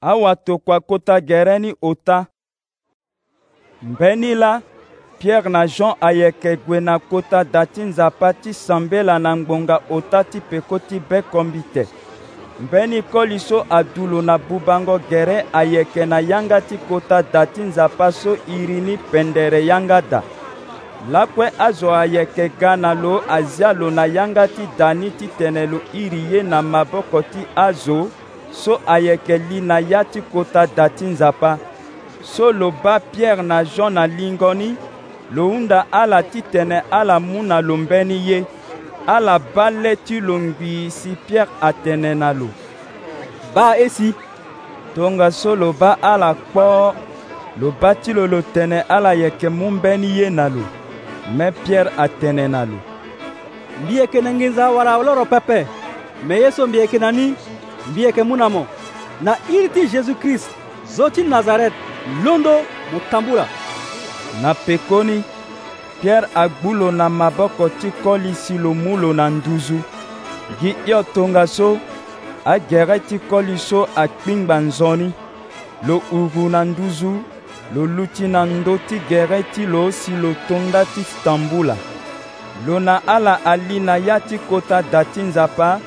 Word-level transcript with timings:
awatokua 0.00 0.80
kota 0.80 1.20
gɛrɛ 1.28 1.58
ni 1.58 1.70
o 1.80 1.94
ta 1.94 2.26
mbeni 3.82 4.34
la 4.34 4.60
pierre 5.18 5.48
na 5.50 5.66
jean 5.66 5.94
ayeke 6.00 6.56
gue 6.66 6.80
na 6.80 6.98
kota 6.98 7.44
da 7.44 7.62
ti 7.66 7.82
nzapa 7.82 8.32
ti 8.32 8.52
sambela 8.54 9.18
na 9.18 9.36
ngbonga 9.36 9.76
ota 9.90 10.24
ti 10.24 10.38
peko 10.50 10.78
ti 10.88 10.96
bekombi 11.08 11.62
te 11.74 11.84
mbeni 12.64 12.98
koli 13.12 13.38
so 13.38 13.58
adulu 13.78 14.20
na 14.22 14.36
bubango 14.38 14.98
gere 15.10 15.46
ayeke 15.52 16.02
na 16.10 16.18
yanga 16.30 16.60
ti 16.60 16.76
kota 16.88 17.22
da 17.32 17.46
ti 17.52 17.62
nzapa 17.62 18.12
so 18.12 18.36
iri 18.56 18.80
ni 18.80 18.96
pendere 19.10 19.60
yanga 19.68 20.00
da 20.10 20.20
lakue 21.10 21.46
azo 21.66 21.90
ayeke 22.04 22.44
ga 22.60 22.72
na 22.82 22.92
lo 22.94 23.14
azia 23.36 23.72
lo 23.72 23.90
na 23.90 24.04
yanga 24.06 24.46
ti 24.48 24.64
da 24.78 24.92
ni 24.94 25.08
titene 25.16 25.66
lo 25.66 25.78
iri 25.94 26.20
ye 26.32 26.42
na 26.42 26.60
maboko 26.62 27.22
ti 27.32 27.40
azo 27.54 28.10
so 28.64 28.80
ayekeli 28.86 29.60
na 29.60 29.78
ya 29.78 30.04
ti 30.04 30.20
kota 30.22 30.66
da 30.66 30.88
ti 30.88 31.04
nzapa 31.04 31.58
so 32.22 32.52
lo 32.52 32.70
ba 32.70 32.98
pierre 33.00 33.42
na 33.42 33.64
jean 33.64 33.92
na 33.94 34.06
lingoni 34.06 34.76
lo 35.30 35.48
hunda 35.48 35.86
ala 35.92 36.22
titene 36.22 36.80
ala 36.90 37.20
mu 37.20 37.42
na 37.42 37.60
lo 37.60 37.76
mbeni 37.76 38.18
ye 38.28 38.44
ala 39.06 39.38
ba 39.38 39.70
le 39.70 39.96
ti 39.96 40.20
lo 40.20 40.38
ngbii 40.38 40.90
si 40.90 41.16
pierre 41.26 41.50
atene 41.60 42.14
na 42.14 42.32
lo 42.32 42.48
ba 43.54 43.76
e 43.78 43.88
si 43.88 44.14
tongaso 44.94 45.54
lo 45.56 45.72
ba 45.72 45.98
ala 46.02 46.32
kpɔ 46.34 46.94
lo 47.60 47.68
ba 47.80 47.94
ti 47.94 48.12
lo 48.12 48.26
lo 48.26 48.40
tene 48.42 48.80
ala 48.88 49.12
yeke 49.14 49.48
mu 49.48 49.70
mbeni 49.70 50.08
ye 50.18 50.30
na 50.30 50.48
lo 50.48 50.64
mê 51.36 51.52
pierre 51.52 51.92
atene 51.98 52.48
na 52.48 52.64
lo 52.64 52.78
mbi 53.82 53.96
yeke 54.00 54.18
na 54.24 54.32
ngenza 54.32 54.70
wara 54.70 54.96
lo 55.02 55.14
ro 55.14 55.24
pepe 55.24 55.66
me 56.26 56.40
ye 56.40 56.50
so 56.50 56.66
mbi 56.66 56.78
yeke 56.78 56.98
na 56.98 57.12
ni 57.12 57.36
mbiye 57.90 58.12
ke 58.12 58.22
mu 58.22 58.36
na 58.36 58.48
mo 58.48 58.66
na 59.22 59.34
iri 59.50 59.68
ti 59.68 59.86
jésus-christ 59.88 60.50
zo 60.96 61.10
ti 61.10 61.22
nazaret 61.22 61.72
londo 62.24 62.60
mo 62.92 63.00
tambu 63.10 63.34
la 63.36 63.46
na 64.42 64.54
pekoni 64.54 65.22
pierre 66.02 66.28
agbu 66.34 66.74
lo 66.74 66.88
na 66.90 67.08
maboko 67.08 67.68
ti 67.68 67.90
koli 68.02 68.34
si 68.34 68.58
lo 68.58 68.74
mu 68.74 68.96
lo 68.96 69.12
na 69.12 69.28
nduzu 69.30 69.78
gi 70.60 70.70
hio 70.84 71.02
tongaso 71.14 71.78
agere 72.44 72.98
ti 73.06 73.16
koli 73.30 73.56
so 73.68 73.80
akpingba 74.02 74.56
nzoni 74.66 75.08
lo 75.86 75.96
uru 76.18 76.48
na 76.50 76.60
nduzu 76.64 77.10
lo 77.74 77.82
lu 77.86 78.06
ti 78.14 78.24
na 78.28 78.46
ndö 78.46 78.74
ti 78.86 78.96
gere 79.08 79.40
ti 79.52 79.66
lo 79.66 79.90
si 79.92 80.10
lo 80.22 80.30
tonda 80.48 80.82
ti 80.92 81.02
tambula 81.24 81.76
lo 82.66 82.78
na 82.80 82.94
ala 83.14 83.40
ali 83.44 83.78
na 83.80 83.96
ya 83.96 84.16
ti 84.20 84.38
kota 84.48 84.82
da 84.92 85.04
ti 85.04 85.20
nzapa 85.22 85.80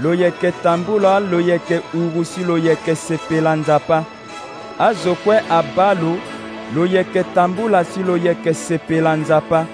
lo 0.00 0.14
yeke 0.14 0.52
tambu 0.62 0.98
lo 0.98 1.08
alo 1.08 1.40
yeke 1.40 1.80
uru 1.94 2.24
si 2.24 2.44
lo 2.44 2.58
yeke 2.58 2.94
sepela 2.94 3.56
nzapa 3.56 4.04
azo 4.78 5.14
kue 5.24 5.38
aba 5.50 5.94
lo 5.94 6.18
lo 6.74 6.86
yeke 6.86 7.24
tambu 7.34 7.68
la 7.68 7.84
si 7.84 8.02
lo 8.02 8.16
yeke 8.16 8.54
sepela 8.54 9.16
nzapa 9.16 9.64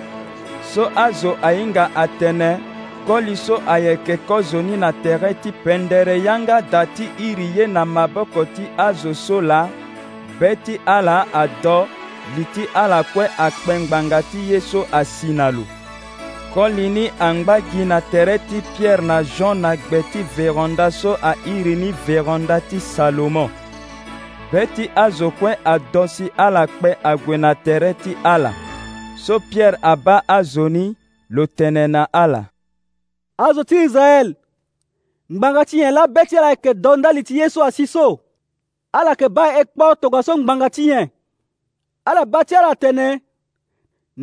so 0.75 0.91
azo 0.97 1.37
ahinga 1.43 1.91
atene 1.95 2.59
koli 3.07 3.37
so 3.37 3.59
ayeke 3.67 4.17
kozo 4.17 4.63
ni 4.63 4.77
na 4.77 4.93
tere 4.93 5.35
ti 5.43 5.51
pendere 5.53 6.17
yanga 6.19 6.63
da 6.71 6.87
ti 6.87 7.09
iri 7.19 7.51
ye 7.57 7.67
na 7.67 7.85
maboko 7.85 8.45
ti 8.55 8.63
azo 8.79 9.13
so 9.15 9.41
la 9.41 9.69
be 10.39 10.55
ti 10.63 10.79
ala 10.87 11.27
ado 11.35 11.87
li 12.37 12.47
ti 12.55 12.65
ala 12.75 13.03
kue 13.03 13.27
akpengbanga 13.39 14.23
ti 14.31 14.39
ye 14.53 14.61
so 14.61 14.87
asi 14.93 15.33
na 15.35 15.51
lo 15.51 15.67
kɔli 16.55 16.87
ni 16.95 17.05
angba 17.27 17.57
gi 17.69 17.83
na 17.91 17.99
tere 18.11 18.37
ti 18.49 18.59
pierre 18.77 19.03
na 19.11 19.17
jean 19.35 19.57
na 19.63 19.71
gbe 19.85 19.99
ti 20.13 20.21
veranda 20.37 20.87
so 21.01 21.11
airi 21.31 21.75
ni 21.83 21.91
veranda 22.05 22.57
ti 22.69 22.79
salomo 22.93 23.47
be 24.51 24.61
ti 24.75 24.85
azo 25.05 25.29
kue 25.39 25.53
adon 25.75 26.09
si 26.15 26.27
ala 26.47 26.63
kpe 26.75 26.91
ague 27.11 27.37
na 27.45 27.51
tere 27.65 27.91
ti 28.03 28.13
ala 28.35 28.53
so 29.25 29.35
pierre 29.51 29.79
aba 29.93 30.17
azo 30.39 30.65
ni 30.77 30.85
lo 31.35 31.43
tene 31.59 31.85
na 31.95 32.03
ala 32.23 32.43
azo 33.47 33.63
ti 33.71 33.77
israel 33.87 34.29
ngbanga 35.35 35.63
ti 35.69 35.77
nyen 35.81 35.95
labe 35.97 36.23
ti 36.29 36.35
ala 36.41 36.51
yeke 36.55 36.73
do 36.85 36.93
ndali 36.97 37.23
ti 37.27 37.35
ye 37.41 37.49
so 37.55 37.61
asi 37.69 37.87
so 37.95 38.07
ala 38.99 39.11
yeke 39.17 39.29
ba 39.37 39.45
e 39.57 39.63
kpo 39.71 39.87
tongaso 40.01 40.33
ngbanga 40.41 40.69
ti 40.77 40.83
nyen 40.93 41.09
ala 42.09 42.23
ba 42.33 42.41
ti 42.45 42.53
ala 42.61 42.75
tene 42.83 43.07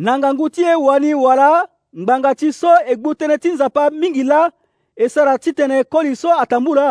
na 0.04 0.12
ngangu 0.18 0.46
ti 0.54 0.62
e 0.62 0.74
wani 0.86 1.10
wala 1.14 1.66
ngbanga 1.98 2.34
ti 2.34 2.52
so 2.52 2.70
e 2.86 2.94
gbu 2.96 3.12
tënë 3.14 3.36
ti 3.42 3.48
nzapa 3.54 3.90
mingi 3.90 4.22
la 4.22 4.46
e 4.96 5.08
sara 5.08 5.38
ti 5.38 5.50
tene 5.52 5.82
koli 5.92 6.14
so 6.16 6.30
atambu 6.42 6.74
la 6.74 6.88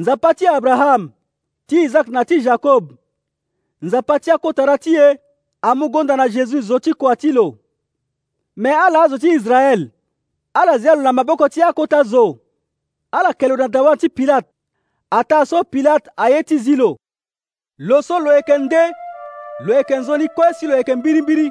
nzapa 0.00 0.34
ti 0.34 0.46
abraham 0.46 1.10
ti 1.66 1.82
izak 1.82 2.08
na 2.08 2.24
ti 2.24 2.40
jakob 2.40 2.84
nzapa 3.82 4.18
ti 4.18 4.30
akotara 4.30 4.78
ti 4.78 4.92
e 5.06 5.18
amugonda 5.70 6.16
na 6.16 6.26
jésus 6.28 6.60
zo 6.68 6.78
ti 6.78 6.92
kua 6.92 7.16
ti 7.16 7.32
lo 7.32 7.46
me 8.56 8.70
ala 8.74 9.02
azo 9.02 9.18
ti 9.18 9.30
israel 9.36 9.90
ala 10.54 10.78
zia 10.78 10.94
lo 10.94 11.02
na 11.02 11.12
maboko 11.12 11.48
ti 11.48 11.62
akota 11.62 12.02
zo 12.04 12.38
ala 13.12 13.32
kelo 13.34 13.56
na 13.56 13.68
dawa 13.68 13.96
ti 13.96 14.08
pilate 14.08 14.48
ata 15.10 15.46
so 15.46 15.64
pilate 15.64 16.10
aye 16.16 16.42
ti 16.42 16.58
zi 16.58 16.76
lo 16.76 16.98
lo 17.78 18.02
so 18.02 18.18
lo 18.18 18.34
yeke 18.34 18.58
nde 18.58 18.82
lo 19.64 19.74
yeke 19.74 19.96
nzoni 19.96 20.26
kue 20.28 20.54
si 20.58 20.66
lo 20.66 20.76
yeke 20.76 20.94
mbirimbiri 20.96 21.50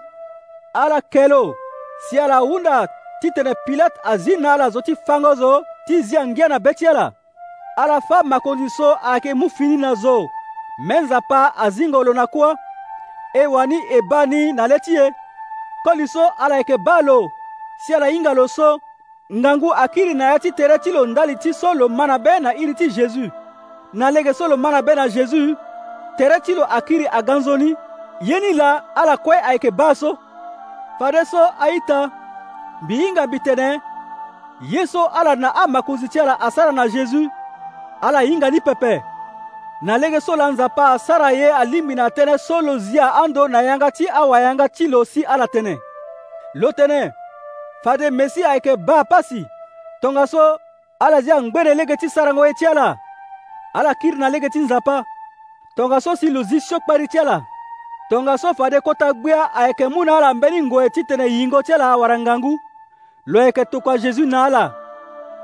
ala 0.73 1.01
kelo 1.01 1.55
si 2.00 2.20
ala 2.20 2.38
hunda 2.40 2.88
ti 3.22 3.31
tene 3.31 3.54
pilate 3.66 4.00
azi 4.04 4.38
na 4.38 4.54
ala 4.54 4.70
zo 4.70 4.81
ti 4.81 4.96
fango 5.06 5.36
zo 5.36 5.64
ti 5.88 6.02
zia 6.02 6.28
ngia 6.28 6.48
na 6.48 6.58
be 6.59 6.72
ti 6.74 6.88
ala 6.88 7.12
ala 7.78 7.96
fâ 8.08 8.18
makonzi 8.24 8.70
so 8.78 8.88
ayeke 9.04 9.34
mu 9.34 9.50
fini 9.50 9.78
na 9.78 9.94
zo 10.04 10.16
me 10.88 11.00
nzapa 11.02 11.54
azingo 11.66 12.04
lo 12.04 12.14
na 12.14 12.26
kuâ 12.34 12.50
e 13.34 13.44
wani 13.54 13.78
e 13.92 14.00
ba 14.09 14.20
ni 14.26 14.54
na 14.58 14.64
le 14.72 14.78
ti 14.86 14.92
e 15.04 15.12
koli 15.86 16.06
so 16.14 16.24
ala 16.44 16.56
yeke 16.58 16.76
ba 16.86 16.96
lo 17.08 17.28
si 17.86 17.94
ala 17.94 18.06
hinga 18.08 18.34
lo 18.34 18.48
so 18.48 18.78
ngangu 19.36 19.74
akiri 19.84 20.14
na 20.14 20.25
ya 20.31 20.40
ti 20.40 20.52
tere 20.52 20.78
ti 20.80 20.92
lo 20.92 21.06
ndali 21.06 21.36
ti 21.36 21.54
so 21.54 21.74
lo 21.74 21.86
ma 21.90 22.06
na 22.08 22.18
be 22.25 22.40
na 22.40 22.54
iri 22.54 22.74
ti 22.74 22.88
jésus 22.90 23.31
na 23.94 24.12
lege 24.12 24.34
so 24.34 24.48
lo 24.48 24.58
ma 24.58 24.70
na 24.72 24.81
be 24.81 24.96
na 24.96 25.08
jésus 25.08 25.56
tere 26.18 26.40
ti 26.46 26.54
lo 26.56 26.64
akiri 26.78 27.08
aganzoni 27.20 27.75
ye 28.22 28.40
ni 28.40 28.54
la 28.54 28.70
ala 28.96 29.18
kue 29.18 29.38
ayeke 29.50 29.72
ba 29.72 29.96
so 29.96 30.18
fadeso 31.00 31.50
aita 31.59 32.09
bihinga 32.81 33.28
bitene 33.28 33.81
ye 34.62 34.86
so 34.88 35.06
ala 35.08 35.36
na 35.36 35.50
amakonzi 35.52 36.09
ti 36.09 36.20
ala 36.20 36.40
asara 36.42 36.72
na 36.72 36.88
jésus 36.88 37.28
ala 38.02 38.22
hinga 38.22 38.50
ni 38.52 38.62
pepe 38.62 39.02
na 39.81 39.98
lenge 39.98 40.20
so 40.22 40.36
la 40.36 40.48
nzapa 40.52 40.92
asara 40.94 41.31
ye 41.31 41.50
alingbi 41.52 41.96
na 41.96 42.08
tënë 42.09 42.38
so 42.38 42.62
lo 42.62 42.78
zia 42.80 43.14
ando 43.24 43.48
na 43.48 43.62
yanga 43.62 43.92
ti 43.92 44.06
awayanga 44.09 44.70
ti 44.70 44.88
lo 44.88 45.06
si 45.06 45.24
ala 45.26 45.46
tënë 45.48 45.76
lo 46.62 46.72
tënë 46.72 47.12
fade 47.84 48.10
mesi 48.12 48.44
ayeke 48.44 48.75
baa 48.78 49.04
pasi 49.04 49.46
tongaso 50.02 50.60
ala 51.00 51.22
zia 51.22 51.42
ngbere 51.42 51.75
lege 51.75 51.96
ti 51.98 52.10
sarango 52.10 52.46
ye 52.48 52.54
ti 52.54 52.66
ala 52.66 52.96
ala 53.74 53.94
kiri 53.96 54.18
na 54.18 54.30
lege 54.30 54.50
ti 54.50 54.60
nzapa 54.60 55.04
tongaso 55.75 56.16
si 56.16 56.30
lo 56.30 56.44
zi 56.44 56.60
siokpari 56.62 57.08
ti 57.08 57.20
ala 57.20 57.42
tonga 58.09 58.38
so 58.38 58.53
fade 58.53 58.81
kota 58.84 59.14
gbia 59.14 59.53
ayeke 59.53 59.88
mu 59.88 60.03
na 60.06 60.18
ala 60.18 60.34
mbeni 60.34 60.62
ngue 60.68 60.90
ti 60.90 61.03
tene 61.03 61.28
yingo 61.28 61.64
ti 61.64 61.74
ala 61.74 61.91
awarangangu 61.96 62.59
lo 63.25 63.41
yeke 63.44 63.66
tokua 63.66 63.97
jésus 63.97 64.25
na 64.28 64.46
ala 64.46 64.72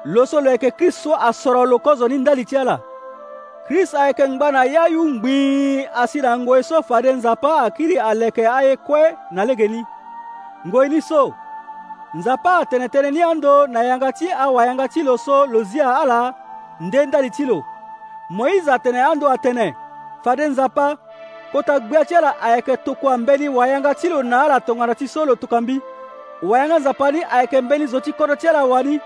lo 0.06 0.26
so 0.26 0.42
lo 0.42 0.52
yeke 0.52 0.72
krist 0.72 1.00
so 1.04 1.16
asoro 1.16 1.66
lo 1.66 1.80
kozo 1.80 2.08
ni 2.08 2.18
ndali 2.18 2.46
ti 2.46 2.58
ala 2.58 2.80
krist 3.68 3.96
ayeke 3.96 4.28
ngba 4.28 4.52
na 4.52 4.64
ya 4.64 4.88
yu 4.88 5.06
ngbii 5.06 5.86
asi 5.96 6.22
na 6.22 6.38
ngue 6.38 6.64
so 6.64 6.82
fade 6.84 7.14
nzapa 7.14 7.62
akiri 7.64 8.00
aleke 8.00 8.48
aye 8.48 8.76
kue 8.78 9.16
na 9.32 9.46
lege 9.46 9.68
ni 9.68 9.84
ngoi 10.68 10.90
ni 10.90 11.02
so 11.02 11.32
nzapa 12.18 12.58
atene 12.58 12.88
tënë 12.88 13.12
ni 13.14 13.22
ando 13.24 13.68
na 13.68 13.82
yanga 13.88 14.12
ti 14.12 14.28
awayanga 14.32 14.88
ti 14.88 15.04
lo 15.04 15.18
so 15.18 15.46
lo 15.48 15.64
zia 15.64 15.88
ala 16.02 16.36
nde 16.82 17.06
ndali 17.06 17.30
ti 17.32 17.46
lo 17.46 17.64
moïse 18.30 18.68
atene 18.72 19.00
ando 19.00 19.28
atene 19.30 19.74
fade 20.24 20.48
nzapa 20.48 20.98
kota 21.52 21.80
gbia 21.80 22.06
ti 22.06 22.16
ala 22.16 22.42
ayeke 22.42 22.78
tokua 22.78 23.18
mbeni 23.18 23.50
wayanga 23.50 23.96
ti 23.96 24.10
lo 24.10 24.24
na 24.24 24.44
ala 24.44 24.60
tongana 24.60 24.96
ti 24.96 25.08
so 25.08 25.26
lo 25.26 25.36
tokambi 25.36 25.82
wayanga 26.42 26.80
nzapa 26.80 27.12
ni 27.12 27.24
ayeke 27.32 27.62
mbeni 27.62 27.86
zo 27.86 28.00
ti 28.00 28.14
kodo 28.14 28.36
ti 28.36 28.48
ala 28.48 28.66
wani 28.66 29.00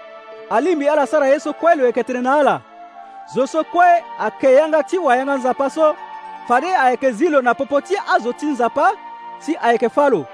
alingbi 0.49 0.89
ala 0.89 1.07
sara 1.07 1.27
ye 1.27 1.39
so 1.39 1.53
kue 1.53 1.75
lo 1.75 1.85
yeke 1.85 2.03
tene 2.03 2.21
na 2.21 2.33
ala 2.35 2.61
zo 3.35 3.47
so 3.47 3.63
kue 3.63 4.03
ayeke 4.19 4.53
yanga 4.53 4.83
ti 4.83 4.97
wayanga 4.97 5.35
nzapa 5.37 5.69
so 5.69 5.95
fade 6.47 6.67
ayeke 6.67 7.11
zi 7.11 7.29
lo 7.29 7.41
na 7.41 7.53
popo 7.53 7.81
ti 7.81 7.95
azo 8.15 8.33
ti 8.33 8.45
nzapa 8.45 8.91
ti 9.45 9.57
ayeke 9.61 9.87
fâ 9.89 10.09
lo 10.09 10.25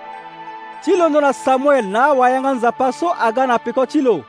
ti 0.86 0.96
londo 0.96 1.22
na 1.22 1.34
samuel 1.34 1.86
na 1.86 2.06
awayanga 2.06 2.52
nzapa 2.52 2.92
so 2.92 3.14
aga 3.22 3.48
na 3.48 3.60
piko 3.60 3.86
ti 3.86 4.02
lo 4.02 4.26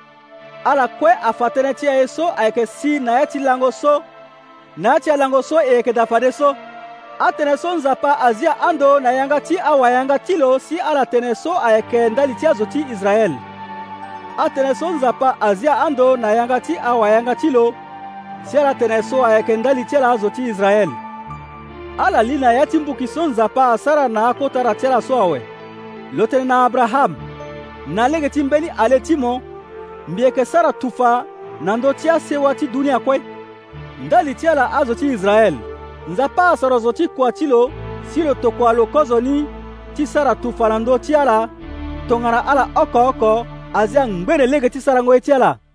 ala 0.65 0.89
kue 0.89 1.13
afa 1.23 1.47
tënë 1.51 1.75
ti 1.75 1.89
aye 1.89 2.07
so 2.09 2.33
ayeke 2.37 2.67
si 2.67 3.01
na 3.01 3.19
ye 3.21 3.27
ti 3.27 3.39
lango 3.39 3.73
so 3.73 4.03
na 4.77 4.95
ye 4.95 5.01
ti 5.01 5.11
alango 5.11 5.43
so 5.43 5.61
e 5.61 5.73
yeke 5.75 5.93
da 5.93 6.07
fade 6.07 6.33
so 6.33 6.55
atene 7.23 7.57
so 7.57 7.77
nzapa 7.77 8.21
azia 8.21 8.61
ando 8.61 9.01
na 9.01 9.13
yanga 9.13 9.41
ti 9.41 9.59
awayanga 9.59 10.19
ti 10.19 10.37
lo 10.37 10.59
si 10.59 10.79
ala 10.81 11.07
tene 11.07 11.35
so 11.35 11.59
ayeke 11.65 12.09
ndali 12.11 12.35
ti 12.35 12.47
azo 12.47 12.67
ti 12.67 12.85
israel 12.93 13.33
atene 14.39 14.75
so 14.75 14.91
nzapa 14.91 15.41
azia 15.41 15.81
ando 15.81 16.17
na 16.17 16.31
yanga 16.33 16.61
ti 16.61 16.79
awayanga 16.79 17.35
ti 17.35 17.51
lo 17.51 17.75
si 18.45 18.59
ala 18.59 18.75
tene 18.75 19.03
so 19.03 19.25
ayeke 19.27 19.57
ndali 19.57 19.85
ti 19.85 19.97
ala 19.97 20.11
azo 20.11 20.31
ti 20.31 20.43
israel 20.45 20.89
ala 21.99 22.23
li 22.23 22.39
na 22.39 22.53
ya 22.53 22.67
ti 22.67 22.79
mbuki 22.79 23.07
so 23.07 23.27
nzapa 23.29 23.73
asara 23.73 24.09
na 24.09 24.29
akota 24.29 24.39
akotara 24.45 24.75
ti 24.75 24.87
ala 24.87 25.03
so 25.03 25.19
awe 25.23 25.43
lo 26.13 26.27
tene 26.27 26.45
na 26.45 26.65
abraham 26.65 27.17
na 27.87 28.09
lege 28.09 28.29
ti 28.29 28.43
mbeni 28.43 28.71
ale 28.79 29.01
ti 29.01 29.17
mo 29.17 29.41
mbi 30.09 30.23
yeke 30.23 30.45
sara 30.45 30.73
tufa 30.73 31.25
na 31.61 31.77
ndö 31.77 31.93
ti 31.95 32.11
asewa 32.11 32.55
ti 32.55 32.67
dunia 32.67 32.99
kue 32.99 33.21
ndali 34.07 34.35
ti 34.35 34.49
ala 34.49 34.73
azo 34.73 34.95
ti 34.95 35.07
israel 35.13 35.55
nzapa 36.09 36.51
asoro 36.51 36.79
zo 36.79 36.93
ti 36.93 37.09
kua 37.09 37.33
ti 37.33 37.47
lo 37.47 37.71
si 38.11 38.23
lo 38.23 38.35
tokua 38.35 38.73
lo 38.73 38.87
kozo 38.87 39.21
ni 39.21 39.47
ti 39.95 40.07
sara 40.07 40.35
tu 40.35 40.53
fa 40.53 40.69
na 40.69 40.79
ndö 40.79 40.99
ti 41.05 41.15
ala 41.15 41.49
tongana 42.09 42.41
ala 42.47 42.65
oko 42.83 42.99
oko 43.11 43.47
azia 43.75 44.07
ngbere 44.07 44.47
lege 44.47 44.69
ti 44.71 44.81
sarango 44.81 45.15
ye 45.15 45.21
ti 45.21 45.33
ala 45.33 45.70